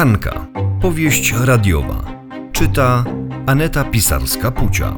Hanka. 0.00 0.46
Powieść 0.82 1.34
radiowa. 1.44 2.04
Czyta 2.52 3.04
Aneta 3.46 3.84
Pisarska-Pucia. 3.84 4.96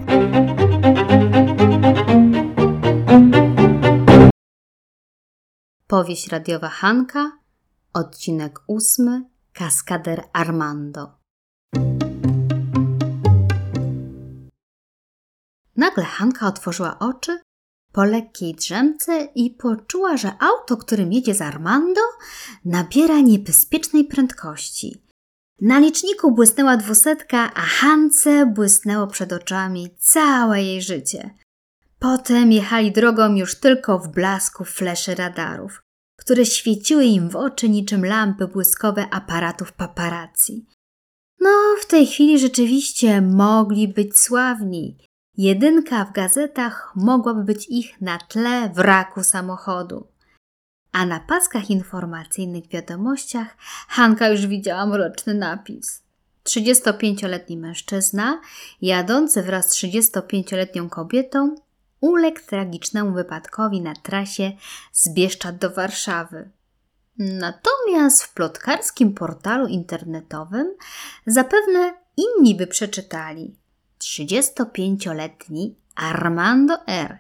Powieść 5.86 6.28
radiowa 6.28 6.68
Hanka, 6.68 7.32
odcinek 7.92 8.60
ósmy, 8.66 9.24
Kaskader 9.52 10.22
Armando. 10.32 11.18
Nagle 15.76 16.04
Hanka 16.04 16.46
otworzyła 16.46 16.98
oczy 16.98 17.40
po 17.92 18.04
lekkiej 18.04 18.54
drzemce 18.54 19.28
i 19.34 19.50
poczuła, 19.50 20.16
że 20.16 20.32
auto, 20.38 20.76
którym 20.76 21.12
jedzie 21.12 21.34
z 21.34 21.40
Armando, 21.40 22.00
nabiera 22.64 23.20
niebezpiecznej 23.20 24.04
prędkości. 24.04 25.02
Na 25.60 25.78
liczniku 25.78 26.32
błysnęła 26.32 26.76
dwusetka, 26.76 27.54
a 27.54 27.60
Hance 27.60 28.46
błysnęło 28.46 29.06
przed 29.06 29.32
oczami 29.32 29.90
całe 29.98 30.62
jej 30.62 30.82
życie. 30.82 31.30
Potem 31.98 32.52
jechali 32.52 32.92
drogą 32.92 33.34
już 33.34 33.54
tylko 33.54 33.98
w 33.98 34.08
blasku 34.08 34.64
fleszy 34.64 35.14
radarów, 35.14 35.82
które 36.16 36.46
świeciły 36.46 37.04
im 37.04 37.28
w 37.28 37.36
oczy 37.36 37.68
niczym 37.68 38.04
lampy 38.04 38.48
błyskowe 38.48 39.06
aparatów 39.10 39.72
paparazzi. 39.72 40.66
No, 41.40 41.50
w 41.80 41.86
tej 41.86 42.06
chwili 42.06 42.38
rzeczywiście 42.38 43.20
mogli 43.20 43.88
być 43.88 44.18
sławni. 44.18 44.98
Jedynka 45.36 46.04
w 46.04 46.12
gazetach 46.12 46.92
mogłaby 46.96 47.44
być 47.44 47.66
ich 47.68 48.00
na 48.00 48.18
tle 48.18 48.68
wraku 48.68 49.22
samochodu. 49.22 50.06
A 50.92 51.06
na 51.06 51.20
paskach 51.20 51.70
informacyjnych 51.70 52.64
w 52.64 52.68
wiadomościach 52.68 53.56
Hanka 53.88 54.28
już 54.28 54.46
widziała 54.46 54.86
mroczny 54.86 55.34
napis. 55.34 56.02
35-letni 56.44 57.56
mężczyzna, 57.56 58.40
jadący 58.82 59.42
wraz 59.42 59.70
z 59.70 59.74
35-letnią 59.74 60.88
kobietą, 60.88 61.54
uległ 62.00 62.40
tragicznemu 62.46 63.12
wypadkowi 63.12 63.80
na 63.80 63.94
trasie 63.94 64.52
z 64.92 65.14
Bieszczad 65.14 65.58
do 65.58 65.70
Warszawy. 65.70 66.50
Natomiast 67.18 68.22
w 68.22 68.34
plotkarskim 68.34 69.14
portalu 69.14 69.66
internetowym 69.66 70.74
zapewne 71.26 71.94
inni 72.16 72.54
by 72.54 72.66
przeczytali 72.66 73.61
35-letni 74.02 75.74
Armando 75.94 76.86
R., 76.86 77.18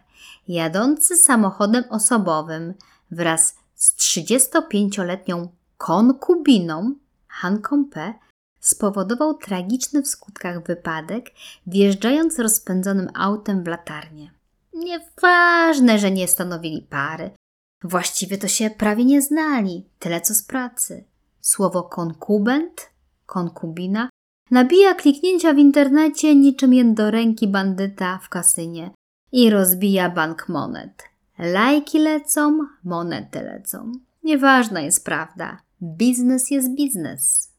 jadący 0.48 1.16
samochodem 1.16 1.84
osobowym 1.90 2.74
wraz 3.10 3.56
z 3.74 3.96
35-letnią 3.96 5.48
konkubiną 5.78 6.94
Hanką 7.28 7.84
P., 7.84 8.14
spowodował 8.60 9.34
tragiczny 9.34 10.02
w 10.02 10.08
skutkach 10.08 10.66
wypadek, 10.66 11.30
wjeżdżając 11.66 12.38
rozpędzonym 12.38 13.08
autem 13.14 13.64
w 13.64 13.66
latarnię. 13.66 14.32
Nieważne, 14.74 15.98
że 15.98 16.10
nie 16.10 16.28
stanowili 16.28 16.82
pary. 16.82 17.30
Właściwie 17.84 18.38
to 18.38 18.48
się 18.48 18.70
prawie 18.70 19.04
nie 19.04 19.22
znali, 19.22 19.86
tyle 19.98 20.20
co 20.20 20.34
z 20.34 20.42
pracy. 20.42 21.04
Słowo 21.40 21.82
konkubent, 21.82 22.90
konkubina 23.26 24.08
nabija 24.52 24.94
kliknięcia 24.94 25.54
w 25.54 25.58
internecie 25.58 26.34
niczym 26.34 26.74
jednoręki 26.74 27.48
bandyta 27.48 28.18
w 28.22 28.28
kasynie 28.28 28.90
i 29.32 29.50
rozbija 29.50 30.10
bank 30.10 30.48
monet. 30.48 31.02
Lajki 31.38 31.98
lecą, 31.98 32.58
monety 32.84 33.42
lecą. 33.42 33.92
Nieważna 34.24 34.80
jest 34.80 35.04
prawda. 35.04 35.58
Biznes 35.82 36.50
jest 36.50 36.74
biznes. 36.74 37.52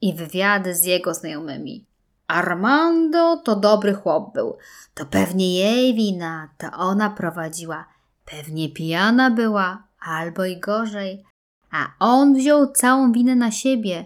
I 0.00 0.14
wywiady 0.14 0.74
z 0.74 0.84
jego 0.84 1.14
znajomymi. 1.14 1.86
Armando 2.26 3.36
to 3.36 3.56
dobry 3.56 3.94
chłop 3.94 4.34
był. 4.34 4.56
To 4.94 5.06
pewnie 5.06 5.58
jej 5.58 5.94
wina, 5.94 6.48
to 6.58 6.66
ona 6.72 7.10
prowadziła. 7.10 7.84
Pewnie 8.24 8.68
pijana 8.68 9.30
była, 9.30 9.88
albo 10.00 10.44
i 10.44 10.60
gorzej. 10.60 11.24
A 11.70 11.86
on 11.98 12.34
wziął 12.34 12.72
całą 12.72 13.12
winę 13.12 13.36
na 13.36 13.50
siebie, 13.50 14.04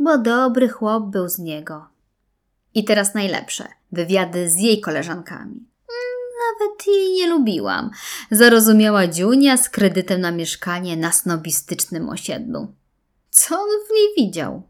bo 0.00 0.18
dobry 0.18 0.68
chłop 0.68 1.04
był 1.04 1.28
z 1.28 1.38
niego. 1.38 1.86
I 2.74 2.84
teraz 2.84 3.14
najlepsze 3.14 3.68
wywiady 3.92 4.50
z 4.50 4.56
jej 4.56 4.80
koleżankami. 4.80 5.70
Nawet 6.40 6.86
jej 6.86 7.12
nie 7.12 7.28
lubiłam, 7.28 7.90
zarozumiała 8.30 9.06
Dziunia 9.06 9.56
z 9.56 9.68
kredytem 9.68 10.20
na 10.20 10.30
mieszkanie 10.30 10.96
na 10.96 11.12
snobistycznym 11.12 12.08
osiedlu. 12.08 12.74
Co 13.30 13.60
on 13.60 13.68
w 13.88 13.94
niej 13.94 14.08
widział? 14.16 14.62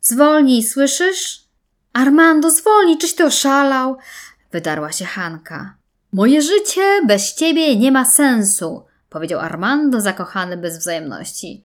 Zwolnij, 0.00 0.62
słyszysz? 0.62 1.44
Armando, 1.92 2.50
zwolnij, 2.50 2.98
czyś 2.98 3.14
ty 3.14 3.24
oszalał? 3.24 3.96
Wydarła 4.52 4.92
się 4.92 5.04
Hanka. 5.04 5.74
Moje 6.12 6.42
życie 6.42 7.02
bez 7.06 7.34
ciebie 7.34 7.76
nie 7.76 7.92
ma 7.92 8.04
sensu, 8.04 8.84
powiedział 9.08 9.40
Armando 9.40 10.00
zakochany 10.00 10.56
bez 10.56 10.78
wzajemności. 10.78 11.64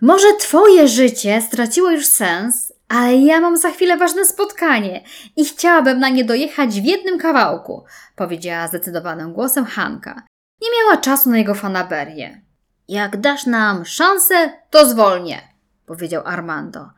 Może 0.00 0.34
twoje 0.34 0.88
życie 0.88 1.42
straciło 1.42 1.90
już 1.90 2.06
sens, 2.06 2.72
ale 2.88 3.16
ja 3.16 3.40
mam 3.40 3.56
za 3.56 3.70
chwilę 3.70 3.96
ważne 3.96 4.24
spotkanie 4.24 5.04
i 5.36 5.44
chciałabym 5.44 5.98
na 5.98 6.08
nie 6.08 6.24
dojechać 6.24 6.80
w 6.80 6.84
jednym 6.84 7.18
kawałku, 7.18 7.84
powiedziała 8.16 8.68
zdecydowanym 8.68 9.32
głosem 9.32 9.64
Hanka. 9.64 10.22
Nie 10.62 10.68
miała 10.78 10.96
czasu 10.96 11.30
na 11.30 11.38
jego 11.38 11.54
fanaberię. 11.54 12.42
Jak 12.88 13.20
dasz 13.20 13.46
nam 13.46 13.84
szansę, 13.84 14.52
to 14.70 14.86
zwolnię, 14.86 15.40
powiedział 15.86 16.22
Armando. 16.26 16.90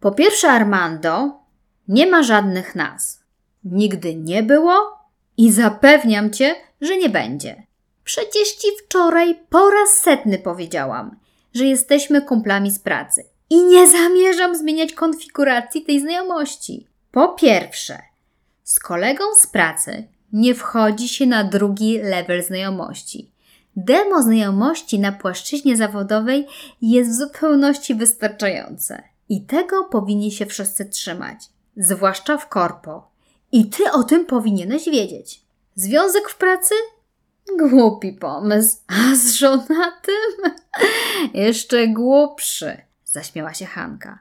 Po 0.00 0.12
pierwsze, 0.12 0.50
Armando, 0.50 1.40
nie 1.88 2.06
ma 2.06 2.22
żadnych 2.22 2.74
nas. 2.74 3.24
Nigdy 3.64 4.14
nie 4.14 4.42
było 4.42 4.98
i 5.36 5.52
zapewniam 5.52 6.30
cię, 6.30 6.54
że 6.80 6.96
nie 6.96 7.08
będzie. 7.08 7.66
Przecież 8.04 8.52
ci 8.52 8.68
wczoraj 8.84 9.40
po 9.50 9.70
raz 9.70 9.90
setny 9.90 10.38
powiedziałam, 10.38 11.16
że 11.58 11.64
jesteśmy 11.64 12.22
kumplami 12.22 12.70
z 12.70 12.78
pracy 12.78 13.24
i 13.50 13.64
nie 13.64 13.90
zamierzam 13.90 14.56
zmieniać 14.56 14.92
konfiguracji 14.92 15.82
tej 15.82 16.00
znajomości. 16.00 16.86
Po 17.12 17.28
pierwsze, 17.28 17.98
z 18.64 18.78
kolegą 18.78 19.24
z 19.40 19.46
pracy 19.46 20.08
nie 20.32 20.54
wchodzi 20.54 21.08
się 21.08 21.26
na 21.26 21.44
drugi 21.44 21.98
level 21.98 22.44
znajomości. 22.44 23.30
Demo 23.76 24.22
znajomości 24.22 24.98
na 24.98 25.12
płaszczyźnie 25.12 25.76
zawodowej 25.76 26.46
jest 26.82 27.10
w 27.10 27.14
zupełności 27.14 27.94
wystarczające. 27.94 29.02
I 29.28 29.42
tego 29.44 29.84
powinni 29.84 30.32
się 30.32 30.46
wszyscy 30.46 30.84
trzymać, 30.84 31.38
zwłaszcza 31.76 32.38
w 32.38 32.48
korpo. 32.48 33.08
I 33.52 33.66
ty 33.66 33.92
o 33.92 34.02
tym 34.02 34.26
powinieneś 34.26 34.84
wiedzieć. 34.84 35.42
Związek 35.74 36.28
w 36.28 36.36
pracy? 36.36 36.74
Głupi 37.56 38.12
pomysł. 38.12 38.76
A 39.12 39.16
z 39.16 39.32
żonatym? 39.32 40.52
Jeszcze 41.34 41.88
głupszy 41.88 42.76
zaśmiała 43.04 43.54
się 43.54 43.66
Hanka. 43.66 44.18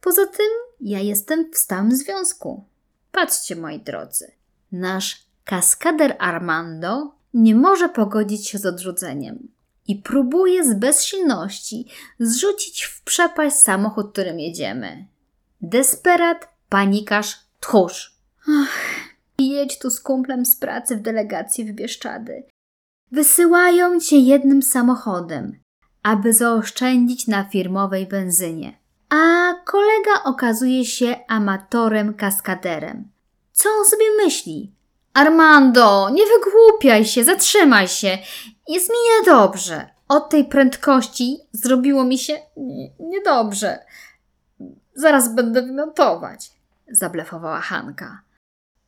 Poza 0.00 0.26
tym 0.26 0.46
ja 0.80 1.00
jestem 1.00 1.52
w 1.52 1.58
stałym 1.58 1.96
związku. 1.96 2.64
Patrzcie, 3.12 3.56
moi 3.56 3.80
drodzy, 3.80 4.32
nasz 4.72 5.26
kaskader 5.44 6.16
Armando 6.18 7.14
nie 7.34 7.54
może 7.54 7.88
pogodzić 7.88 8.48
się 8.48 8.58
z 8.58 8.66
odrzuceniem 8.66 9.48
i 9.88 9.96
próbuje 9.96 10.64
z 10.64 10.74
bezsilności 10.74 11.86
zrzucić 12.18 12.84
w 12.84 13.02
przepaść 13.02 13.56
samochód, 13.56 14.12
którym 14.12 14.40
jedziemy. 14.40 15.06
Desperat, 15.60 16.48
panikarz, 16.68 17.40
tchórz. 17.60 18.16
Ach, 18.48 18.80
jedź 19.38 19.78
tu 19.78 19.90
z 19.90 20.00
kumplem 20.00 20.46
z 20.46 20.56
pracy 20.56 20.96
w 20.96 21.02
delegacji 21.02 21.64
w 21.64 21.72
Bieszczady. 21.72 22.42
Wysyłają 23.12 24.00
cię 24.00 24.16
jednym 24.16 24.62
samochodem 24.62 25.66
aby 26.06 26.32
zaoszczędzić 26.32 27.26
na 27.26 27.44
firmowej 27.44 28.06
benzynie. 28.06 28.78
A 29.08 29.54
kolega 29.64 30.22
okazuje 30.24 30.84
się 30.84 31.16
amatorem 31.28 32.14
kaskaderem. 32.14 33.10
Co 33.52 33.68
on 33.78 33.84
sobie 33.84 34.04
myśli? 34.24 34.72
Armando, 35.14 36.10
nie 36.10 36.22
wygłupiaj 36.26 37.04
się, 37.04 37.24
zatrzymaj 37.24 37.88
się. 37.88 38.18
Jest 38.68 38.90
mi 38.90 38.96
niedobrze. 39.18 39.88
Od 40.08 40.30
tej 40.30 40.44
prędkości 40.44 41.38
zrobiło 41.52 42.04
mi 42.04 42.18
się 42.18 42.38
niedobrze. 43.00 43.78
Zaraz 44.94 45.34
będę 45.34 45.62
wymiotować, 45.62 46.50
zablefowała 46.90 47.60
Hanka. 47.60 48.20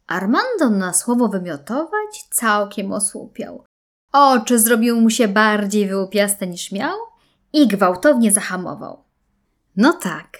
Armando 0.06 0.70
na 0.70 0.92
słowo 0.92 1.28
wymiotować 1.28 2.26
całkiem 2.30 2.92
osłupiał. 2.92 3.67
Oczy 4.12 4.58
zrobiły 4.58 5.00
mu 5.00 5.10
się 5.10 5.28
bardziej 5.28 5.88
wyłupiaste 5.88 6.46
niż 6.46 6.72
miał 6.72 6.96
i 7.52 7.68
gwałtownie 7.68 8.32
zahamował. 8.32 9.04
No 9.76 9.92
tak, 9.92 10.38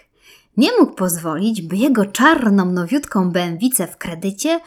nie 0.57 0.71
mógł 0.79 0.93
pozwolić, 0.93 1.63
by 1.63 1.77
jego 1.77 2.07
czarną, 2.07 2.65
nowiutką 2.65 3.31
bębicę 3.31 3.87
w 3.87 3.97
kredycie 3.97 4.61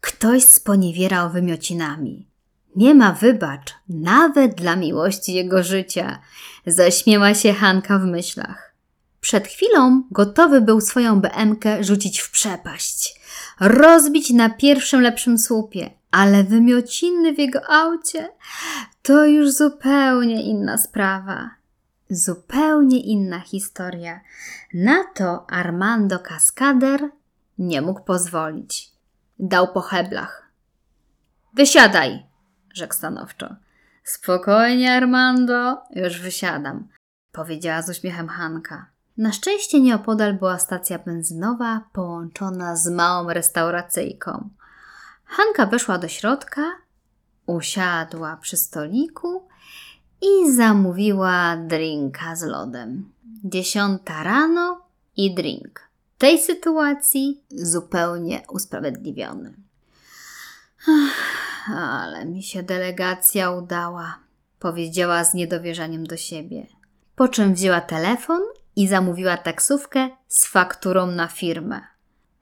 ktoś 0.00 0.44
sponiewierał 0.44 1.30
wymiocinami. 1.30 2.28
Nie 2.76 2.94
ma 2.94 3.12
wybacz, 3.12 3.74
nawet 3.88 4.54
dla 4.54 4.76
miłości 4.76 5.34
jego 5.34 5.62
życia, 5.62 6.18
zaśmiała 6.66 7.34
się 7.34 7.52
Hanka 7.52 7.98
w 7.98 8.04
myślach. 8.04 8.74
Przed 9.20 9.48
chwilą 9.48 10.02
gotowy 10.10 10.60
był 10.60 10.80
swoją 10.80 11.20
BMK 11.20 11.64
rzucić 11.80 12.20
w 12.20 12.30
przepaść, 12.30 13.20
rozbić 13.60 14.30
na 14.30 14.50
pierwszym 14.50 15.00
lepszym 15.00 15.38
słupie, 15.38 15.90
ale 16.10 16.44
wymiociny 16.44 17.34
w 17.34 17.38
jego 17.38 17.70
aucie 17.70 18.28
to 19.02 19.26
już 19.26 19.50
zupełnie 19.52 20.42
inna 20.42 20.78
sprawa. 20.78 21.50
Zupełnie 22.10 23.00
inna 23.00 23.40
historia. 23.40 24.20
Na 24.74 25.04
to 25.14 25.50
Armando 25.50 26.18
Kaskader 26.18 27.10
nie 27.58 27.82
mógł 27.82 28.00
pozwolić. 28.00 28.92
Dał 29.38 29.72
po 29.72 29.80
heblach. 29.80 30.48
Wysiadaj, 31.54 32.26
rzekł 32.74 32.94
stanowczo. 32.94 33.56
Spokojnie, 34.04 34.92
Armando, 34.94 35.82
już 35.90 36.20
wysiadam, 36.20 36.88
powiedziała 37.32 37.82
z 37.82 37.88
uśmiechem 37.90 38.28
Hanka. 38.28 38.86
Na 39.16 39.32
szczęście 39.32 39.80
nieopodal 39.80 40.34
była 40.34 40.58
stacja 40.58 40.98
benzynowa 40.98 41.88
połączona 41.92 42.76
z 42.76 42.90
małą 42.90 43.32
restauracyjką. 43.32 44.50
Hanka 45.28 45.66
weszła 45.66 45.98
do 45.98 46.08
środka, 46.08 46.62
usiadła 47.46 48.36
przy 48.36 48.56
stoliku 48.56 49.48
i 50.22 50.52
zamówiła 50.52 51.56
drinka 51.56 52.36
z 52.36 52.42
lodem. 52.42 53.12
Dziesiąta 53.44 54.22
rano 54.22 54.80
i 55.16 55.34
drink. 55.34 55.88
W 56.16 56.18
tej 56.18 56.38
sytuacji 56.38 57.42
zupełnie 57.50 58.42
usprawiedliwiony. 58.50 59.54
Ach, 60.88 61.70
ale 61.76 62.24
mi 62.24 62.42
się 62.42 62.62
delegacja 62.62 63.50
udała, 63.50 64.18
powiedziała 64.58 65.24
z 65.24 65.34
niedowierzaniem 65.34 66.06
do 66.06 66.16
siebie. 66.16 66.66
Po 67.16 67.28
czym 67.28 67.54
wzięła 67.54 67.80
telefon 67.80 68.40
i 68.76 68.88
zamówiła 68.88 69.36
taksówkę 69.36 70.08
z 70.28 70.46
fakturą 70.46 71.06
na 71.06 71.28
firmę. 71.28 71.80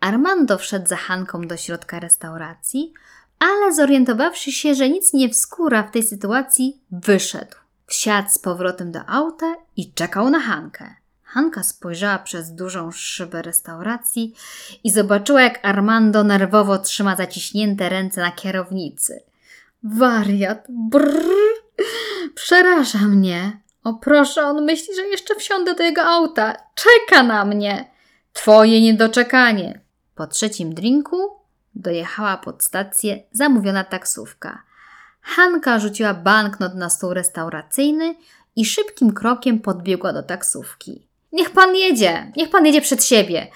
Armando 0.01 0.59
wszedł 0.59 0.87
za 0.87 0.97
Hanką 0.97 1.43
do 1.43 1.57
środka 1.57 2.01
restauracji, 2.01 2.93
ale 3.39 3.75
zorientowawszy 3.75 4.53
się, 4.53 4.75
że 4.75 4.89
nic 4.89 5.13
nie 5.13 5.29
wskóra 5.29 5.83
w 5.83 5.91
tej 5.91 6.03
sytuacji, 6.03 6.81
wyszedł. 6.91 7.57
Wsiadł 7.87 8.29
z 8.31 8.39
powrotem 8.39 8.93
do 8.93 9.01
auta 9.07 9.55
i 9.77 9.93
czekał 9.93 10.31
na 10.31 10.41
Hankę. 10.41 10.95
Hanka 11.23 11.63
spojrzała 11.63 12.19
przez 12.19 12.55
dużą 12.55 12.93
szybę 12.93 13.43
restauracji 13.43 14.35
i 14.85 14.91
zobaczyła, 14.91 15.43
jak 15.43 15.67
Armando 15.67 16.25
nerwowo 16.25 16.79
trzyma 16.79 17.17
zaciśnięte 17.17 17.89
ręce 17.89 18.21
na 18.21 18.33
kierownicy. 18.33 19.23
Wariat, 19.83 20.67
brrr, 20.69 21.27
przeraża 22.35 22.99
mnie. 22.99 23.61
O 23.85 23.95
proszę, 23.95 24.43
on 24.43 24.65
myśli, 24.65 24.95
że 24.97 25.03
jeszcze 25.03 25.35
wsiądę 25.35 25.75
do 25.75 25.83
jego 25.83 26.03
auta. 26.03 26.57
Czeka 26.75 27.23
na 27.23 27.45
mnie. 27.45 27.91
Twoje 28.33 28.83
niedoczekanie. 28.83 29.81
Po 30.17 30.27
trzecim 30.27 30.75
drinku 30.75 31.17
dojechała 31.75 32.37
pod 32.37 32.65
stację 32.65 33.23
zamówiona 33.33 33.85
taksówka. 33.85 34.63
Hanka 35.21 35.79
rzuciła 35.79 36.15
banknot 36.15 36.75
na 36.75 36.91
stół 36.91 37.15
restauracyjny 37.15 38.15
i 38.57 38.65
szybkim 38.65 39.13
krokiem 39.13 39.59
podbiegła 39.61 40.13
do 40.13 40.23
taksówki. 40.23 41.07
Niech 41.33 41.51
pan 41.51 41.75
jedzie, 41.75 42.33
niech 42.37 42.51
pan 42.51 42.67
jedzie 42.67 42.81
przed 42.81 43.05
siebie. 43.05 43.47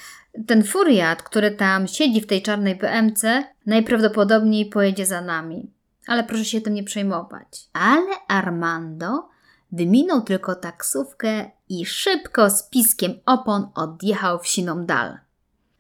Ten 0.47 0.65
furiat, 0.65 1.23
który 1.23 1.51
tam 1.51 1.89
siedzi 1.89 2.21
w 2.21 2.27
tej 2.27 2.43
czarnej 2.43 2.77
BMC, 2.77 3.45
najprawdopodobniej 3.67 4.67
pojedzie 4.67 5.07
za 5.07 5.21
nami. 5.21 5.71
Ale 6.07 6.25
proszę 6.25 6.45
się 6.45 6.61
tym 6.61 6.75
nie 6.75 6.85
przejmować. 6.85 7.69
Ale 7.73 8.27
Armando 8.29 9.29
wyminął 9.73 10.21
tylko 10.21 10.55
taksówkę 10.55 11.51
i 11.69 11.87
szybko 11.87 12.51
z 12.51 12.63
piskiem 12.63 13.15
opon 13.27 13.69
odjechał 13.75 14.39
w 14.39 14.47
siną 14.47 14.87
dal. 14.87 15.19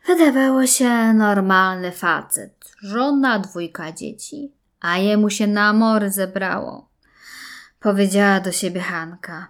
Wydawało 0.06 0.66
się 0.66 1.12
normalny 1.12 1.92
facet, 1.92 2.72
żona, 2.82 3.38
dwójka 3.38 3.92
dzieci, 3.92 4.52
a 4.80 4.98
jemu 4.98 5.30
się 5.30 5.46
na 5.46 5.68
amory 5.68 6.10
zebrało. 6.10 6.88
Powiedziała 7.80 8.40
do 8.40 8.52
siebie 8.52 8.80
Hanka. 8.80 9.46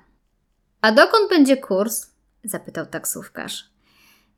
A 0.80 0.92
dokąd 0.92 1.30
będzie 1.30 1.56
kurs? 1.56 2.06
zapytał 2.44 2.86
taksówkarz. 2.86 3.70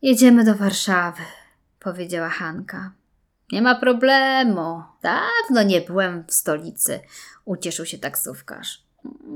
Jedziemy 0.02 0.44
do 0.44 0.54
Warszawy, 0.54 1.22
powiedziała 1.80 2.28
Hanka. 2.28 2.92
Nie 3.52 3.62
ma 3.62 3.74
problemu. 3.74 4.82
Dawno 5.02 5.62
nie 5.62 5.80
byłem 5.80 6.24
w 6.26 6.32
stolicy, 6.32 7.00
ucieszył 7.44 7.86
się 7.86 7.98
taksówkarz. 7.98 8.82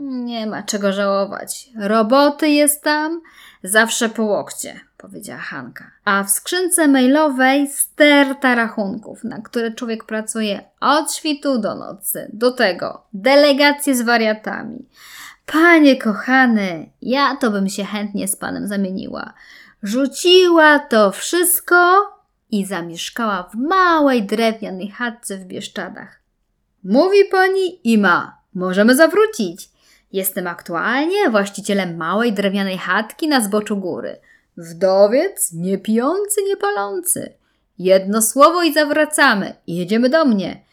Nie 0.08 0.46
ma 0.46 0.62
czego 0.62 0.92
żałować. 0.92 1.70
Roboty 1.78 2.48
jest 2.48 2.82
tam 2.82 3.20
zawsze 3.62 4.08
po 4.08 4.22
łokcie, 4.22 4.80
powiedziała 5.06 5.40
Hanka. 5.40 5.90
A 6.04 6.24
w 6.24 6.30
skrzynce 6.30 6.88
mailowej 6.88 7.68
sterta 7.68 8.54
rachunków, 8.54 9.24
na 9.24 9.40
które 9.40 9.72
człowiek 9.72 10.04
pracuje 10.04 10.64
od 10.80 11.12
świtu 11.12 11.58
do 11.58 11.74
nocy. 11.74 12.30
Do 12.32 12.50
tego 12.50 13.02
delegacje 13.12 13.94
z 13.94 14.02
wariatami. 14.02 14.88
Panie 15.46 15.96
kochany, 15.96 16.90
ja 17.02 17.36
to 17.36 17.50
bym 17.50 17.68
się 17.68 17.84
chętnie 17.84 18.28
z 18.28 18.36
panem 18.36 18.68
zamieniła. 18.68 19.32
Rzuciła 19.82 20.78
to 20.78 21.10
wszystko 21.10 21.76
i 22.50 22.64
zamieszkała 22.64 23.42
w 23.42 23.54
małej 23.54 24.22
drewnianej 24.22 24.90
chatce 24.90 25.38
w 25.38 25.44
Bieszczadach. 25.44 26.20
Mówi 26.84 27.24
pani 27.30 27.92
i 27.92 27.98
ma. 27.98 28.38
Możemy 28.54 28.96
zawrócić. 28.96 29.68
Jestem 30.12 30.46
aktualnie 30.46 31.30
właścicielem 31.30 31.96
małej 31.96 32.32
drewnianej 32.32 32.78
chatki 32.78 33.28
na 33.28 33.40
zboczu 33.40 33.76
góry. 33.76 34.16
Wdowiec, 34.56 35.52
nie 35.52 35.78
pijący, 35.78 36.42
nie 36.42 36.56
palący. 36.56 37.32
Jedno 37.78 38.22
słowo 38.22 38.62
i 38.62 38.72
zawracamy. 38.72 39.54
Jedziemy 39.66 40.08
do 40.08 40.24
mnie, 40.24 40.64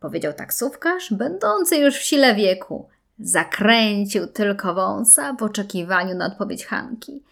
powiedział 0.00 0.32
taksówkarz, 0.32 1.12
będący 1.12 1.76
już 1.76 1.96
w 1.96 2.02
sile 2.02 2.34
wieku. 2.34 2.88
Zakręcił 3.18 4.26
tylko 4.26 4.74
wąsa 4.74 5.32
w 5.32 5.42
oczekiwaniu 5.42 6.14
na 6.14 6.26
odpowiedź 6.26 6.66
Hanki. 6.66 7.22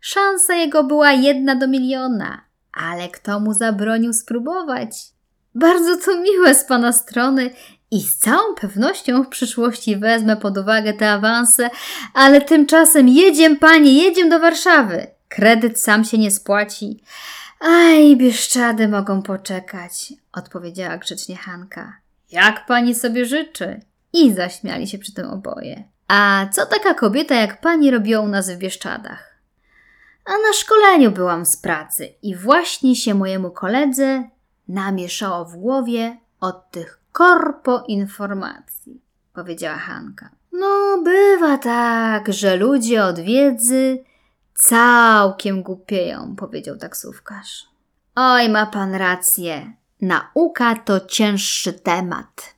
Szansa 0.00 0.54
jego 0.54 0.84
była 0.84 1.12
jedna 1.12 1.54
do 1.56 1.68
miliona, 1.68 2.40
ale 2.72 3.08
kto 3.08 3.40
mu 3.40 3.54
zabronił 3.54 4.12
spróbować? 4.12 4.90
Bardzo 5.54 5.96
to 5.96 6.20
miłe 6.20 6.54
z 6.54 6.64
pana 6.64 6.92
strony 6.92 7.50
i 7.90 8.00
z 8.00 8.16
całą 8.16 8.54
pewnością 8.54 9.22
w 9.22 9.28
przyszłości 9.28 9.96
wezmę 9.96 10.36
pod 10.36 10.58
uwagę 10.58 10.92
te 10.92 11.10
awanse, 11.10 11.70
ale 12.14 12.40
tymczasem 12.40 13.08
jedziem, 13.08 13.56
panie, 13.56 14.04
jedziem 14.04 14.28
do 14.28 14.40
Warszawy. 14.40 15.06
Kredyt 15.30 15.80
sam 15.80 16.04
się 16.04 16.18
nie 16.18 16.30
spłaci. 16.30 17.02
Aj, 17.60 18.16
bieszczady 18.16 18.88
mogą 18.88 19.22
poczekać, 19.22 20.12
odpowiedziała 20.32 20.98
grzecznie 20.98 21.36
Hanka. 21.36 21.96
Jak 22.30 22.66
pani 22.66 22.94
sobie 22.94 23.26
życzy? 23.26 23.80
I 24.12 24.34
zaśmiali 24.34 24.88
się 24.88 24.98
przy 24.98 25.14
tym 25.14 25.30
oboje. 25.30 25.84
A 26.08 26.46
co 26.52 26.66
taka 26.66 26.94
kobieta 26.94 27.34
jak 27.34 27.60
pani 27.60 27.90
robiła 27.90 28.20
u 28.20 28.28
nas 28.28 28.50
w 28.50 28.58
Bieszczadach? 28.58 29.34
A 30.24 30.30
na 30.30 30.52
szkoleniu 30.54 31.10
byłam 31.10 31.46
z 31.46 31.56
pracy 31.56 32.08
i 32.22 32.36
właśnie 32.36 32.96
się 32.96 33.14
mojemu 33.14 33.50
koledze 33.50 34.24
namieszało 34.68 35.44
w 35.44 35.56
głowie 35.56 36.16
od 36.40 36.70
tych 36.70 37.00
korpo 37.12 37.84
informacji, 37.88 39.00
powiedziała 39.32 39.76
Hanka. 39.76 40.30
No, 40.52 41.02
bywa 41.04 41.58
tak, 41.58 42.32
że 42.32 42.56
ludzie 42.56 43.04
od 43.04 43.18
wiedzy 43.18 44.04
całkiem 44.60 45.62
głupieją, 45.62 46.36
powiedział 46.36 46.76
taksówkarz. 46.76 47.66
Oj, 48.16 48.48
ma 48.48 48.66
pan 48.66 48.94
rację. 48.94 49.72
Nauka 50.00 50.74
to 50.74 51.00
cięższy 51.00 51.72
temat. 51.72 52.54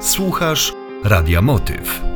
Słuchasz 0.00 0.72
Radia 1.04 1.42
Motyw. 1.42 2.07